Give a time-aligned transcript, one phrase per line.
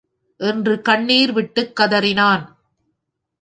[0.39, 2.45] என்று கண்ணிர்விட்டுக் கதறினான்.